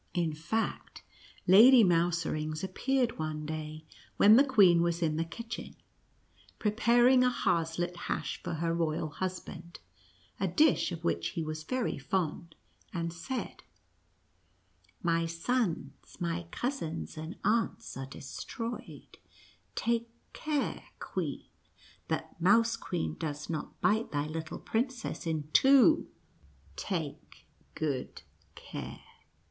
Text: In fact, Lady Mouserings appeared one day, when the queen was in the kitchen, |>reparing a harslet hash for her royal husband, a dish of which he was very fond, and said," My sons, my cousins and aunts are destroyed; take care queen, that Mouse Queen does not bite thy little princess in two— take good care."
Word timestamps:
In 0.15 0.33
fact, 0.33 1.03
Lady 1.45 1.83
Mouserings 1.83 2.63
appeared 2.63 3.19
one 3.19 3.45
day, 3.45 3.85
when 4.17 4.35
the 4.35 4.43
queen 4.43 4.81
was 4.81 5.03
in 5.03 5.15
the 5.15 5.23
kitchen, 5.23 5.75
|>reparing 6.59 7.23
a 7.23 7.29
harslet 7.29 7.95
hash 8.07 8.41
for 8.41 8.55
her 8.55 8.73
royal 8.73 9.09
husband, 9.11 9.77
a 10.39 10.47
dish 10.47 10.91
of 10.91 11.03
which 11.03 11.27
he 11.37 11.43
was 11.43 11.61
very 11.63 11.99
fond, 11.99 12.55
and 12.91 13.13
said," 13.13 13.61
My 15.03 15.27
sons, 15.27 16.17
my 16.19 16.47
cousins 16.49 17.15
and 17.15 17.35
aunts 17.43 17.95
are 17.95 18.07
destroyed; 18.07 19.19
take 19.75 20.09
care 20.33 20.83
queen, 20.97 21.45
that 22.07 22.41
Mouse 22.41 22.75
Queen 22.75 23.13
does 23.19 23.51
not 23.51 23.79
bite 23.81 24.11
thy 24.11 24.25
little 24.25 24.57
princess 24.57 25.27
in 25.27 25.47
two— 25.53 26.09
take 26.75 27.45
good 27.75 28.23
care." 28.55 29.01